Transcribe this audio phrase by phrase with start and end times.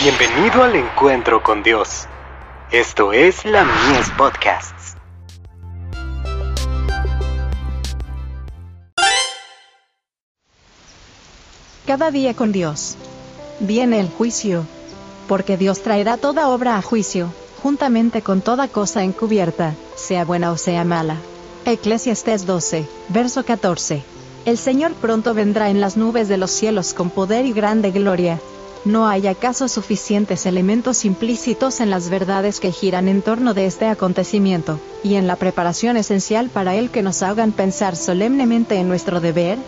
[0.00, 2.06] Bienvenido al encuentro con Dios.
[2.70, 4.94] Esto es la Mies Podcasts.
[11.84, 12.94] Cada día con Dios.
[13.58, 14.64] Viene el juicio.
[15.26, 20.56] Porque Dios traerá toda obra a juicio, juntamente con toda cosa encubierta, sea buena o
[20.56, 21.16] sea mala.
[21.64, 24.04] Eclesiastes 12, verso 14.
[24.44, 28.38] El Señor pronto vendrá en las nubes de los cielos con poder y grande gloria.
[28.88, 33.84] ¿No hay acaso suficientes elementos implícitos en las verdades que giran en torno de este
[33.84, 39.20] acontecimiento, y en la preparación esencial para él que nos hagan pensar solemnemente en nuestro
[39.20, 39.58] deber?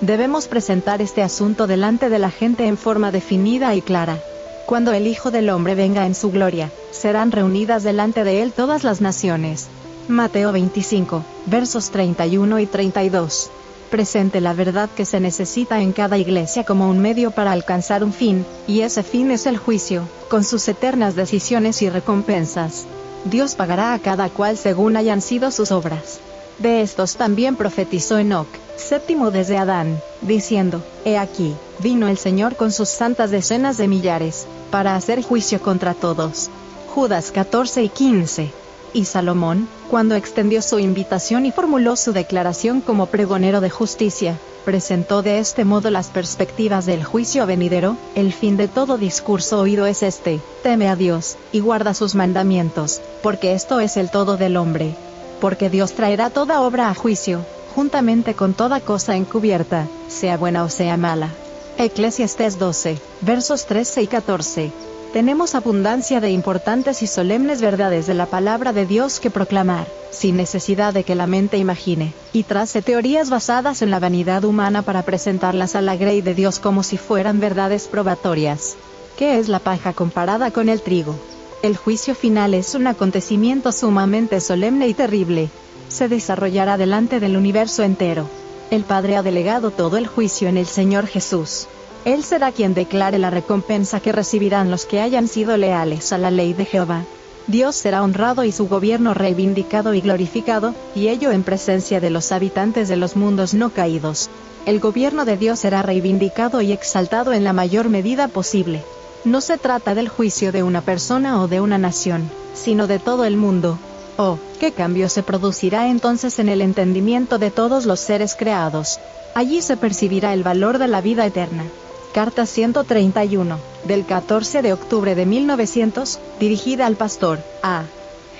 [0.00, 4.18] Debemos presentar este asunto delante de la gente en forma definida y clara.
[4.64, 8.82] Cuando el Hijo del Hombre venga en su gloria, serán reunidas delante de él todas
[8.82, 9.68] las naciones.
[10.08, 13.50] Mateo 25, versos 31 y 32
[13.90, 18.12] presente la verdad que se necesita en cada iglesia como un medio para alcanzar un
[18.12, 22.86] fin, y ese fin es el juicio, con sus eternas decisiones y recompensas.
[23.24, 26.20] Dios pagará a cada cual según hayan sido sus obras.
[26.58, 32.72] De estos también profetizó Enoch, séptimo desde Adán, diciendo, He aquí, vino el Señor con
[32.72, 36.48] sus santas decenas de millares, para hacer juicio contra todos.
[36.94, 38.59] Judas 14 y 15
[38.92, 45.22] y Salomón, cuando extendió su invitación y formuló su declaración como pregonero de justicia, presentó
[45.22, 50.02] de este modo las perspectivas del juicio venidero, el fin de todo discurso oído es
[50.02, 54.94] este, teme a Dios, y guarda sus mandamientos, porque esto es el todo del hombre.
[55.40, 57.44] Porque Dios traerá toda obra a juicio,
[57.74, 61.30] juntamente con toda cosa encubierta, sea buena o sea mala.
[61.78, 64.72] Eclesiastes 12, versos 13 y 14
[65.12, 70.36] tenemos abundancia de importantes y solemnes verdades de la palabra de Dios que proclamar, sin
[70.36, 75.02] necesidad de que la mente imagine, y trace teorías basadas en la vanidad humana para
[75.02, 78.76] presentarlas a la grey de Dios como si fueran verdades probatorias.
[79.16, 81.16] ¿Qué es la paja comparada con el trigo?
[81.62, 85.50] El juicio final es un acontecimiento sumamente solemne y terrible.
[85.88, 88.28] Se desarrollará delante del universo entero.
[88.70, 91.66] El Padre ha delegado todo el juicio en el Señor Jesús.
[92.04, 96.30] Él será quien declare la recompensa que recibirán los que hayan sido leales a la
[96.30, 97.04] ley de Jehová.
[97.46, 102.32] Dios será honrado y su gobierno reivindicado y glorificado, y ello en presencia de los
[102.32, 104.30] habitantes de los mundos no caídos.
[104.66, 108.82] El gobierno de Dios será reivindicado y exaltado en la mayor medida posible.
[109.24, 113.24] No se trata del juicio de una persona o de una nación, sino de todo
[113.24, 113.78] el mundo.
[114.16, 119.00] Oh, ¿qué cambio se producirá entonces en el entendimiento de todos los seres creados?
[119.34, 121.64] Allí se percibirá el valor de la vida eterna.
[122.12, 127.84] Carta 131, del 14 de octubre de 1900, dirigida al pastor A.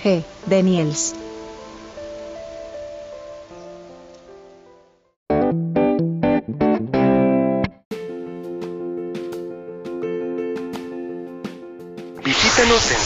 [0.03, 0.25] G.
[0.47, 1.15] Daniels.
[12.25, 12.99] Visítanos en